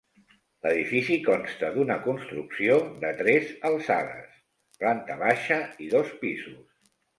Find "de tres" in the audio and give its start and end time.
3.05-3.53